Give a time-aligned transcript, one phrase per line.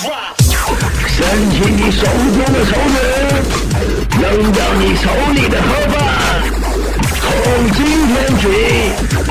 [0.00, 0.08] 伸
[1.50, 2.96] 起你手中的手指，
[4.18, 5.94] 扔掉你手里的盒饭。
[7.20, 7.22] 从
[7.72, 7.78] 今
[8.08, 8.42] 天起，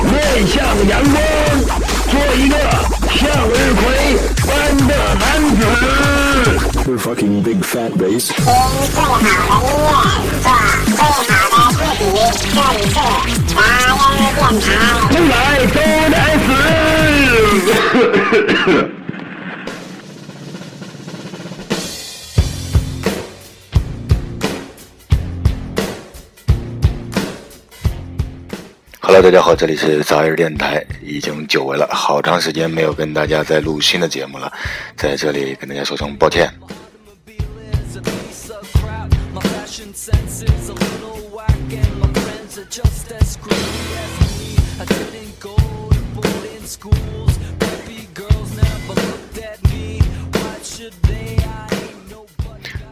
[0.04, 0.14] 面
[0.46, 0.54] 向
[0.86, 1.16] 阳光，
[2.08, 2.54] 做一个
[3.16, 3.18] 向
[3.48, 3.82] 日葵
[4.46, 4.48] 般
[4.86, 5.22] 的男
[5.56, 5.60] 子。
[6.86, 8.30] We're fucking big fat bass.
[8.30, 8.44] 听
[8.94, 9.28] 最好的音
[9.82, 10.46] 乐，
[10.94, 12.06] 做最好的自己。
[12.54, 12.94] 这里是
[13.48, 13.58] 杂
[14.06, 14.64] 音电台。
[15.10, 15.34] 未来
[15.66, 15.76] 都
[16.10, 16.16] 得
[18.86, 18.99] 死！
[29.12, 34.52] Hello，大家好，这里是杂音电台，已经久违了，好长时间没有跟大家在录新的节目了，
[34.96, 36.48] 在这里跟大家说声抱歉。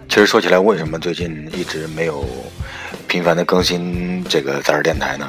[0.09, 2.25] 其实说起来，为什么最近一直没有
[3.09, 5.29] 频繁的更新这个杂志电台呢？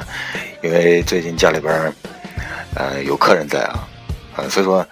[0.62, 1.92] 因为最近家里边，
[2.74, 3.88] 呃，有客人在啊，
[4.36, 4.86] 呃，所以说，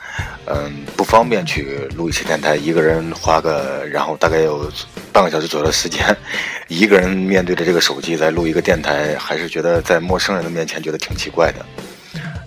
[0.47, 4.72] 嗯、不方便去录一期电台，一个人花个，然后大概有
[5.12, 6.03] 半个小时左右的时间，
[6.69, 11.64] 一个人面对着这个手机在录一个电台，还是觉得在陌生人的面前觉得挺奇怪的。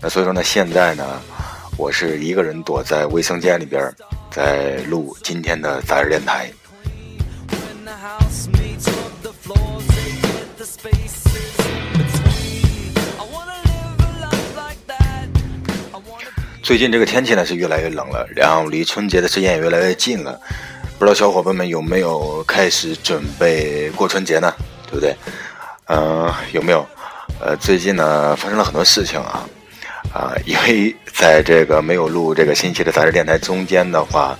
[0.01, 1.21] 那所以说呢，现在呢，
[1.77, 3.87] 我是一个人躲在卫生间里边，
[4.31, 6.51] 在录今天的杂志电台。
[16.61, 20.39] 最近这个天气呢是越来越冷了，然后离春节的时间也越来越近了。
[20.99, 24.53] 不知道小伙伴们有没有开始准备过春节呢？
[24.85, 25.15] 对不对？
[25.87, 26.85] 嗯、有没有？
[27.39, 29.43] 呃，最近呢发生了很多事情啊，
[30.13, 34.37] 啊、因为在这个没有录这个新期的杂志电台中间的话，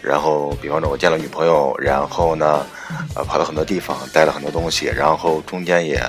[0.00, 2.66] 然后比方说我见了女朋友，然后呢，
[3.14, 6.02] 呃，跑了很多地方，带了很多东西，然后中间也，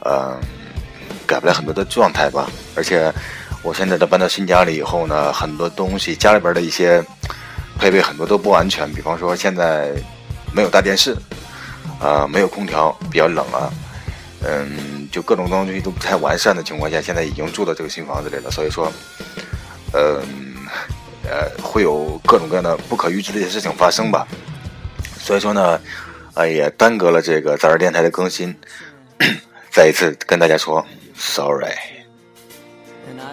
[0.00, 0.40] 呃，
[1.26, 2.48] 改不了很多的状态吧。
[2.74, 3.12] 而且
[3.62, 7.02] 我现在都搬到新家里以后呢，很多东西家里边的一些
[7.78, 9.92] 配备很多都不安全，比方说现在
[10.52, 11.16] 没有大电视，
[12.00, 13.72] 啊、没有空调，比较冷啊，
[14.44, 18.92] 嗯，就各种东西都不太完善的情况下，现在已经住到这个新房子里了，所以说，
[19.92, 20.20] 嗯，
[21.24, 24.26] 呃，会有各种各样的不可预知的一些事情发生吧。
[25.20, 25.80] 所以说呢，
[26.34, 28.54] 呃，也耽搁了这个杂志电台的更新。
[29.70, 30.84] 再一次跟大家说
[31.16, 31.91] ，sorry。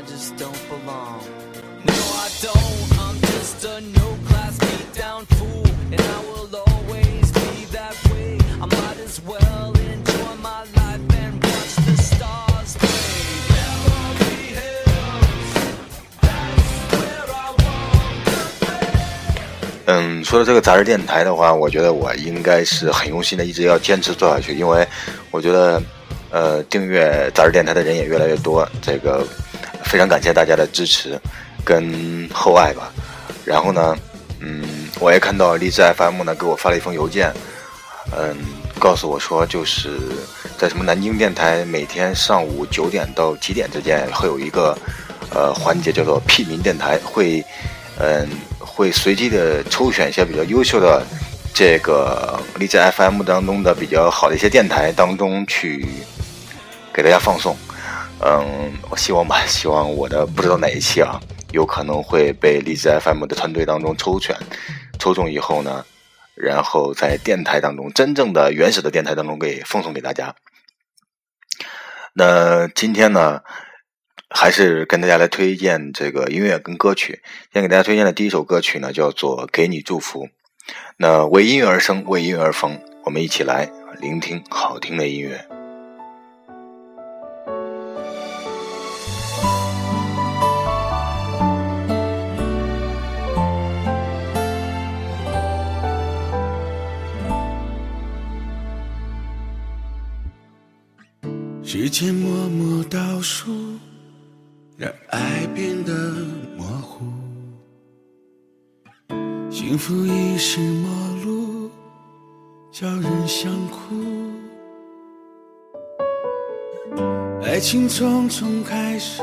[0.10, 1.22] I just don't belong.
[1.86, 3.00] No, I don't.
[3.00, 8.40] I'm just a no class beat down fool, and I will always be that way.
[8.60, 12.90] I might as well enjoy my life and watch the stars play.
[13.54, 15.54] Memory hills,
[16.22, 18.26] that's where I want.
[19.86, 24.88] 嗯，说到这个杂志电台的话，我觉得我应该是很用心的，一直要坚持做下去，因为
[25.30, 25.80] 我觉得，
[26.32, 29.24] 呃，订阅杂志电台的人也越来越多，这个
[29.90, 31.20] 非常感谢大家的支持
[31.66, 32.94] 跟厚爱吧。
[33.44, 33.98] 然后呢，
[34.40, 34.64] 嗯，
[35.00, 37.34] 我也看到荔枝 FM 呢给我发了一封邮件，
[38.16, 38.38] 嗯，
[38.78, 39.98] 告诉我说就是
[40.60, 44.78] 在什么南京电台每天上午九点到几点之间会有一个
[45.34, 47.44] 呃环节叫做屁民电台，会
[47.98, 48.30] 嗯
[48.60, 51.04] 会随机的抽选一些比较优秀的
[51.52, 55.84] 这个荔枝 FM 当中的比较好的一些电台当中去
[56.94, 57.58] 给大家放送。
[58.22, 61.20] 嗯，我希望吧，希望我的不知道哪一期啊，
[61.54, 64.36] 有可能会被荔枝 FM 的团队当中抽选，
[65.00, 65.86] 抽中以后呢，
[66.36, 70.36] 然后在电台当中真正的原始的电台当中给奉送给大家。
[72.14, 73.42] 那今天呢，
[74.30, 77.22] 还是跟大家来推荐这个音乐跟歌曲。
[77.54, 80.26] 先给大家推荐的第一首歌曲呢，叫做《给你祝福》。
[80.98, 83.72] 那为音乐而生，为音乐而疯，我们一起来
[84.02, 85.59] 聆听好听的音乐。
[101.72, 103.52] 时间默默倒数，
[104.76, 105.94] 让爱变得
[106.58, 107.06] 模糊。
[109.52, 110.90] 幸福已是陌
[111.24, 111.70] 路，
[112.72, 113.96] 叫人想哭。
[117.44, 119.22] 爱情匆匆开始，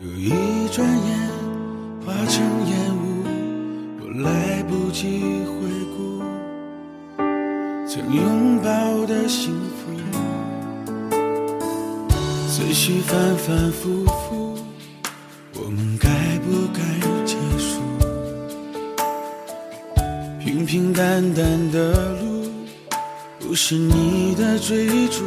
[0.00, 0.28] 又一
[0.70, 1.30] 转眼
[2.04, 3.24] 化成烟雾，
[4.02, 5.56] 我来不及回
[5.96, 6.22] 顾
[7.88, 9.77] 曾拥抱的幸福。
[12.58, 14.58] 思绪反反复复
[15.54, 16.08] 我们该
[16.40, 16.82] 不该
[17.24, 17.80] 结束？
[20.40, 22.50] 平平淡淡的路
[23.38, 25.22] 不是你的追逐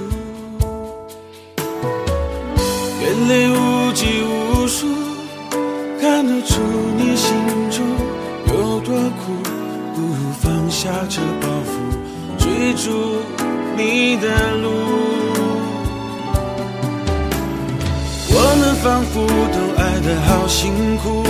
[18.84, 21.24] 仿佛都爱得好辛苦，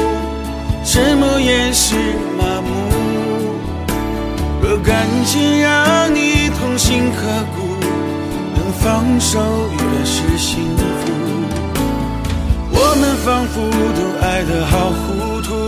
[0.85, 1.95] 沉默也是
[2.37, 2.69] 麻木。
[4.61, 7.75] 若感情让你痛心刻骨，
[8.55, 9.41] 能放手
[9.73, 11.11] 越是幸福。
[12.71, 13.59] 我们仿佛
[13.97, 15.67] 都爱得好糊涂，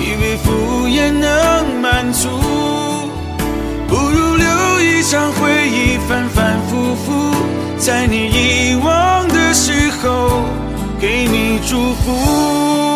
[0.00, 2.30] 以为敷衍能满足，
[3.86, 4.46] 不如留
[4.80, 7.34] 一场回忆，反反复复，
[7.76, 10.48] 在你遗忘的时候，
[11.00, 12.87] 给你祝福。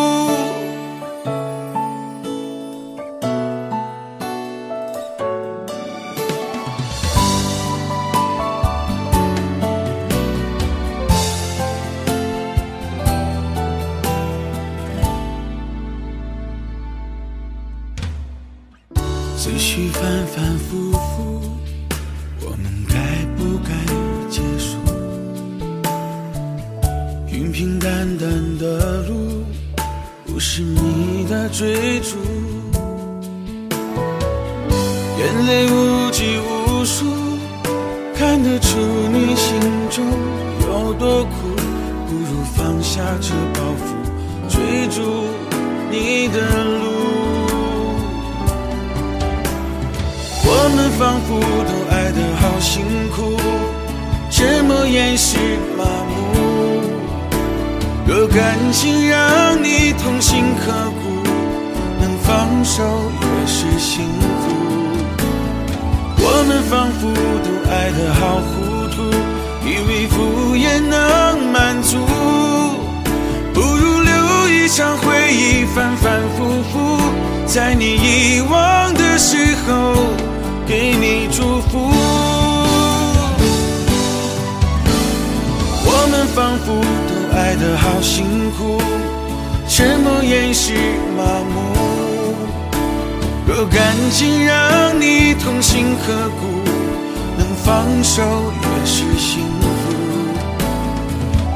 [50.73, 52.83] 我们仿佛都爱得好辛
[53.15, 53.37] 苦，
[54.31, 55.37] 沉默掩饰
[55.77, 56.17] 麻木。
[58.07, 60.73] 若感情让你痛心刻
[61.03, 61.29] 骨，
[62.01, 62.83] 能放手
[63.21, 64.07] 越是幸
[64.41, 64.49] 福。
[66.17, 67.13] 我们仿佛
[67.45, 69.13] 都爱得好糊涂，
[69.69, 71.99] 以为敷衍能满足，
[73.53, 76.97] 不如留一场回忆，反反复复，
[77.45, 79.37] 在你遗忘的时
[79.67, 80.32] 候。
[80.67, 81.91] 给你祝福。
[85.85, 88.81] 我们仿佛都爱得好辛苦，
[89.69, 90.75] 沉默掩饰
[91.17, 91.23] 麻
[91.53, 91.55] 木。
[93.47, 96.47] 若感情让你痛心刻骨，
[97.37, 98.23] 能放手
[98.63, 99.83] 也是幸福。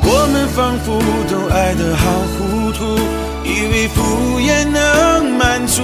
[0.08, 1.00] 我们仿佛
[1.30, 2.04] 都爱得好
[2.36, 2.98] 糊涂，
[3.44, 5.82] 以为敷衍能满足。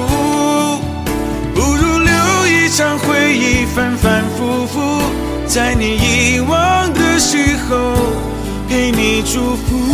[2.73, 4.81] 不如留一场回忆，反反复复，
[5.47, 7.95] 在你遗忘的时候，
[8.67, 9.93] 给你祝福。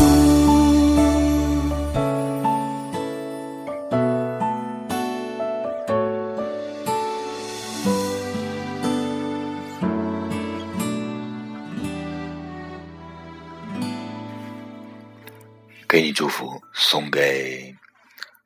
[15.88, 17.74] 给你祝福，送给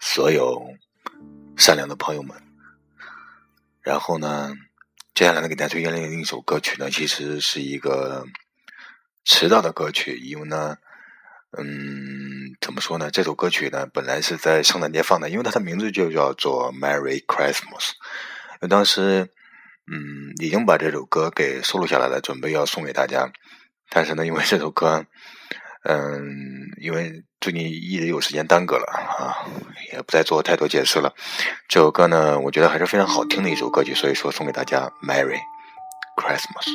[0.00, 0.62] 所有
[1.58, 2.41] 善良的朋友们。
[3.82, 4.54] 然后呢，
[5.14, 8.24] 接下来呢，给大家推荐另一首歌曲呢，其实是一个
[9.24, 10.76] 迟到的歌曲，因为呢，
[11.58, 13.10] 嗯，怎么说呢？
[13.10, 17.90] 这首歌曲呢，本来是在圣诞节放的，因为它的名字就叫做《Merry Christmas》。
[18.68, 19.28] 当时，
[19.90, 23.32] 嗯，已经把这首歌给收录下来了，准备要送给大家。
[23.90, 25.04] 但是呢，因为这首歌，
[25.84, 29.34] 嗯，因为最近一直有时间耽搁了啊，
[29.92, 31.12] 也不再做太多解释了。
[31.68, 35.40] 这首歌呢，我觉得还是非常好听的一首歌曲，所以说送给大家，Merry
[36.16, 36.68] Christmas。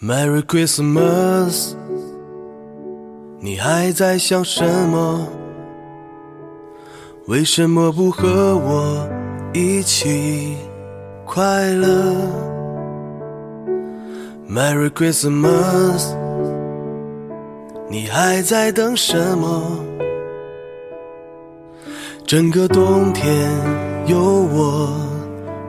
[0.00, 1.76] Merry Christmas，
[3.38, 5.41] 你还在想什么？
[7.32, 9.08] 为什么不和我
[9.54, 10.54] 一起
[11.24, 12.14] 快乐
[14.46, 16.14] ？Merry Christmas，
[17.88, 19.80] 你还在等什么？
[22.26, 23.50] 整个冬天
[24.04, 24.94] 有我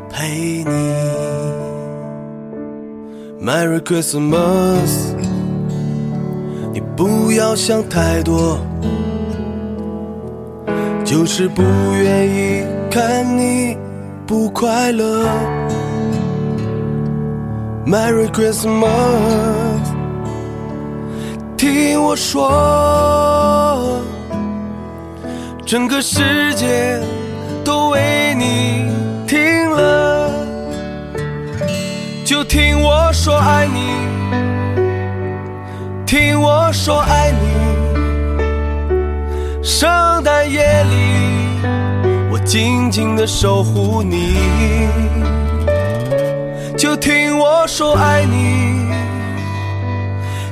[0.10, 0.93] 陪你。
[3.41, 5.15] Merry Christmas，
[6.74, 8.60] 你不要想太多，
[11.13, 11.62] 就是不
[11.93, 13.77] 愿意看你
[14.25, 15.27] 不快乐。
[17.86, 18.88] Merry Christmas，
[21.55, 24.01] 听我说，
[25.63, 27.00] 整个世界
[27.63, 28.91] 都为你
[29.27, 30.32] 停了，
[32.25, 33.91] 就听我说爱你，
[36.08, 37.72] 听我说爱你。
[39.63, 39.89] 圣
[40.25, 41.62] 诞夜里，
[42.29, 44.36] 我静静的守护你，
[46.77, 48.91] 就听我说爱你，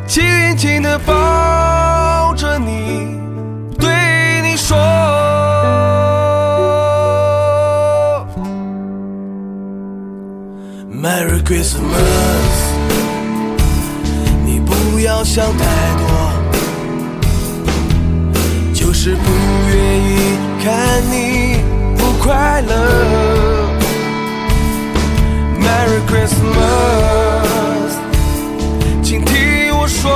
[0.08, 0.24] 紧
[0.56, 3.20] 紧的抱着你，
[3.78, 3.90] 对
[4.44, 4.78] 你说。
[10.90, 11.82] Merry Christmas，
[14.46, 15.66] 你不要想太
[15.98, 16.11] 多，
[19.04, 19.32] 是不
[19.68, 21.58] 愿意看你
[21.98, 22.72] 不快乐。
[25.60, 27.98] Merry Christmas，
[29.02, 30.16] 请听我说，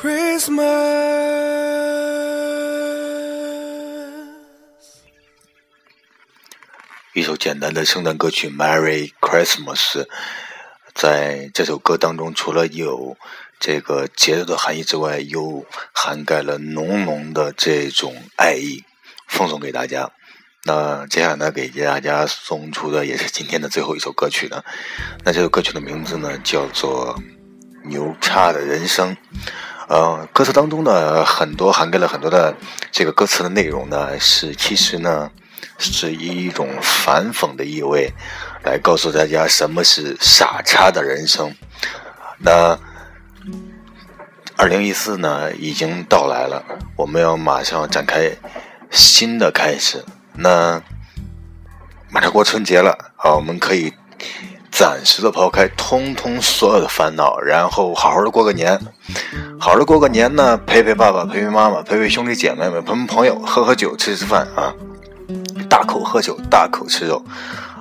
[0.00, 0.62] Christmas
[7.14, 10.04] 一首简单的圣诞歌曲《Merry Christmas》，
[10.94, 13.16] 在这首歌当中，除了有
[13.58, 18.84] 这个节日的含义之外，又涵盖了浓浓的这种爱意，
[19.26, 20.12] 奉送给大家。
[20.62, 24.62] 那接下来，给大家送出的也是今天的最后一首歌曲呢。
[25.24, 27.16] 那这首歌曲的名字呢，叫做
[27.88, 29.16] 《牛叉的人生》。
[29.88, 32.54] 呃，歌词当中呢，很多涵盖了很多的
[32.92, 35.30] 这个歌词的内容呢，是其实呢，
[35.78, 38.12] 是以一种反讽的意味
[38.64, 41.54] 来告诉大家什么是傻叉的人生。
[42.36, 42.78] 那
[44.58, 46.62] 二零一四呢，已经到来了，
[46.94, 48.30] 我们要马上展开
[48.90, 50.04] 新的开始。
[50.34, 50.82] 那
[52.10, 53.94] 马上过春节了啊，我们可以
[54.78, 58.78] 暂时的抛开通通所有的烦恼，然后好好的过个年。
[59.58, 64.72] 好好的过个年呢，陪陪爸爸，陪陪妈妈，陪陪兄弟姐妹们，陪陪朋友，喝喝酒，吃吃饭啊，
[65.68, 67.20] 大口喝酒，大口吃肉。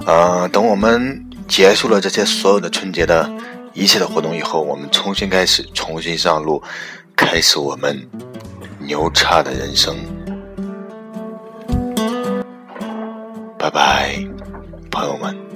[0.08, 3.32] 呃，等我们结束了这些所有的春节的
[3.74, 6.64] 一切的活动以后，我们重新开始，重新上路，
[7.16, 8.10] 开始我们
[8.80, 9.96] 牛叉的人生。
[13.60, 14.18] 拜拜，
[14.90, 15.47] 朋友们。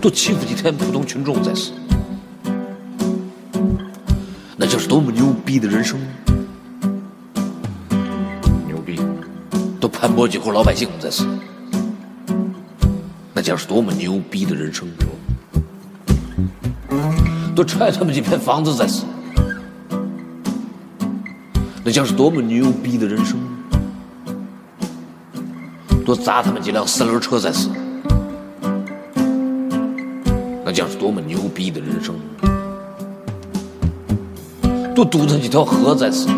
[0.00, 1.72] 多欺负几天普通群众再死，
[4.56, 6.00] 那将是多么牛逼的人生！
[8.66, 8.98] 牛逼！
[9.78, 11.26] 多盘剥几户老百姓再死。
[13.34, 14.88] 那将是多么牛逼的人生！
[17.54, 19.04] 多拆他们几片房子再死，
[21.84, 23.38] 那将是多么牛逼的人生！
[26.06, 27.68] 多砸他们几辆三轮车再死，
[30.70, 32.14] 那将是多么牛逼的人生！
[34.94, 36.28] 多堵他几条河再死，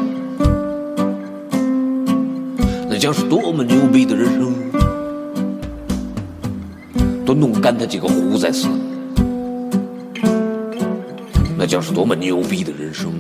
[2.88, 4.54] 那将是多么牛逼的人生！
[7.26, 8.68] 多弄干他几个湖再死，
[11.58, 13.12] 那将是多么牛逼的人生！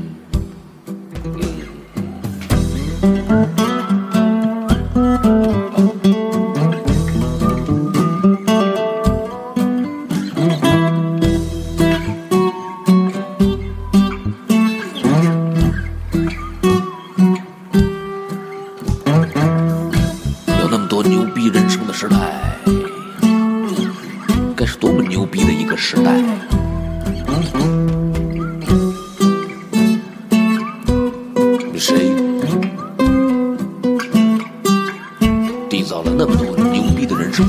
[35.72, 37.46] 缔造了那么多牛逼的人生？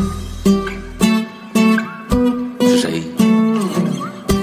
[2.61, 3.03] 是谁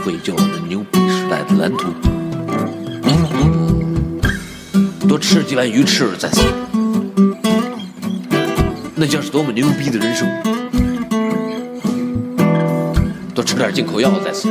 [0.04, 1.88] 绘就了这牛逼时代的蓝图？
[5.08, 6.42] 多吃几碗鱼翅再死，
[8.94, 10.28] 那将是多么牛逼的人生！
[13.34, 14.50] 多吃点进口药再死，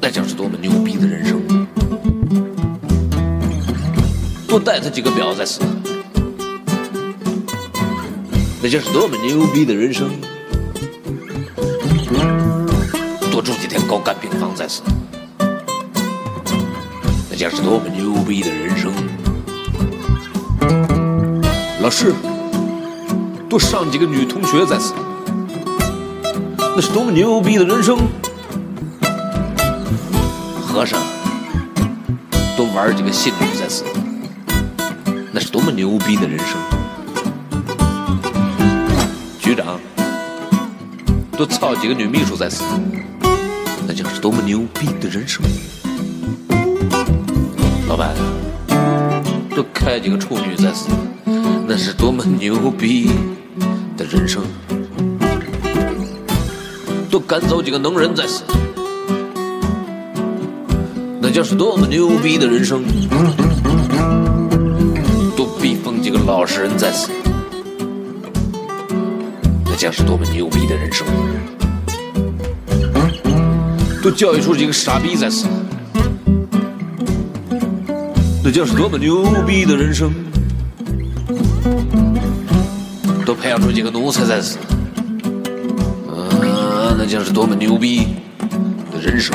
[0.00, 1.40] 那将是多么牛逼的人生！
[4.48, 5.60] 多戴他几个表再死，
[8.62, 10.10] 那将是多么牛逼的人生！
[13.30, 14.82] 多住几天高干病房再死，
[17.30, 18.92] 那将是多么牛逼的人生！
[21.80, 22.12] 老师，
[23.48, 24.92] 多上几个女同学再死，
[26.76, 27.96] 那是多么牛逼的人生！
[30.60, 31.00] 和尚，
[32.58, 33.84] 多玩几个信徒再死，
[35.32, 36.79] 那是多么牛逼的人生！
[39.60, 39.78] 局长，
[41.36, 42.64] 多操几个女秘书再死，
[43.86, 45.42] 那将是多么牛逼的人生！
[47.86, 48.14] 老板，
[49.54, 50.88] 多开几个处女再死，
[51.66, 53.10] 那是多么牛逼
[53.98, 54.42] 的人生！
[57.10, 58.42] 多赶走几个能人再死，
[61.20, 62.82] 那将是多么牛逼的人生！
[65.36, 67.10] 多逼疯几个老实人再死，
[69.80, 71.06] 将是多么牛逼的人生！
[74.02, 75.46] 都教育出几个傻逼在死，
[78.44, 80.12] 那将是多么牛逼的人生！
[83.24, 84.58] 都培养出几个奴才在死，
[86.08, 88.08] 啊，那将是多么牛逼
[88.92, 89.34] 的人生！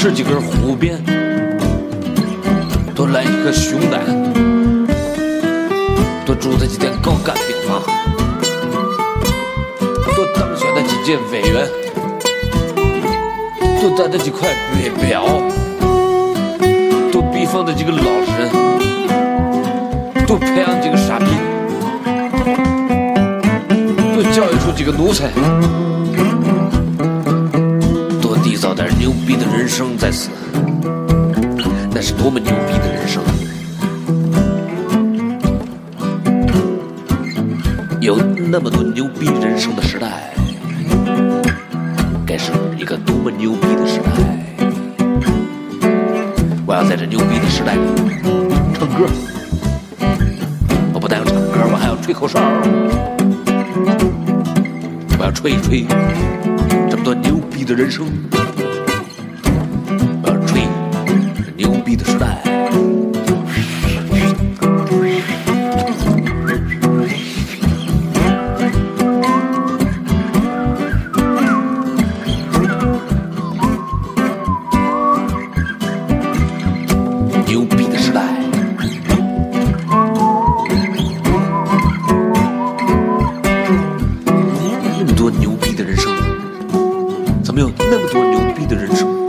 [0.00, 0.96] 吃几根虎鞭。
[2.94, 4.00] 多来一颗熊胆，
[6.24, 7.82] 多住他几天高干病房，
[10.14, 11.68] 多当选他几届委员，
[13.80, 14.48] 多带他几块
[14.80, 15.24] 月表，
[17.10, 18.48] 多逼疯他几个老实人，
[20.28, 21.26] 多培养几个傻逼，
[24.14, 25.28] 多教育出几个奴才，
[28.78, 30.30] 但是牛逼的人生在此。
[31.90, 33.20] 那是多么牛逼的人生！
[38.00, 38.16] 有
[38.48, 40.32] 那么多牛逼人生的时代，
[42.24, 44.12] 该是一个多么牛逼的时代！
[46.64, 47.80] 我要在这牛逼的时代里
[48.74, 49.08] 唱歌，
[50.94, 52.38] 我不但要唱歌，我还要吹口哨，
[55.18, 55.84] 我要吹一吹
[56.88, 58.06] 这么多牛逼的人生，
[87.58, 89.27] 没有那么多牛逼的人生。